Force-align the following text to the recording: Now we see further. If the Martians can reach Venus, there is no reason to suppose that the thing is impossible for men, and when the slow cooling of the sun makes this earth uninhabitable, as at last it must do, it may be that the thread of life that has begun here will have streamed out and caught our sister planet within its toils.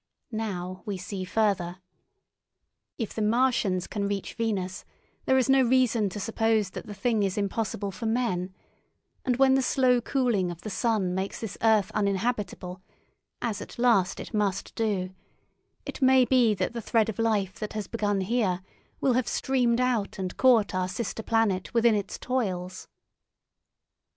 Now 0.33 0.81
we 0.87 0.97
see 0.97 1.23
further. 1.25 1.77
If 2.97 3.13
the 3.13 3.21
Martians 3.21 3.85
can 3.85 4.07
reach 4.07 4.33
Venus, 4.33 4.83
there 5.27 5.37
is 5.37 5.47
no 5.47 5.61
reason 5.61 6.09
to 6.09 6.19
suppose 6.19 6.71
that 6.71 6.87
the 6.87 6.95
thing 6.95 7.21
is 7.21 7.37
impossible 7.37 7.91
for 7.91 8.07
men, 8.07 8.51
and 9.25 9.35
when 9.37 9.53
the 9.53 9.61
slow 9.61 10.01
cooling 10.01 10.49
of 10.49 10.61
the 10.61 10.71
sun 10.71 11.13
makes 11.13 11.39
this 11.41 11.55
earth 11.61 11.91
uninhabitable, 11.93 12.81
as 13.43 13.61
at 13.61 13.77
last 13.77 14.19
it 14.19 14.33
must 14.33 14.73
do, 14.73 15.13
it 15.85 16.01
may 16.01 16.25
be 16.25 16.55
that 16.55 16.73
the 16.73 16.81
thread 16.81 17.07
of 17.07 17.19
life 17.19 17.59
that 17.59 17.73
has 17.73 17.85
begun 17.85 18.21
here 18.21 18.63
will 19.01 19.13
have 19.13 19.27
streamed 19.27 19.79
out 19.79 20.17
and 20.17 20.35
caught 20.35 20.73
our 20.73 20.87
sister 20.87 21.21
planet 21.21 21.75
within 21.75 21.93
its 21.93 22.17
toils. 22.17 22.87